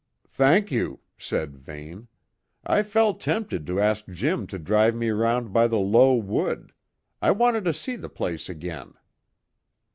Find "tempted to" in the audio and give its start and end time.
3.21-3.79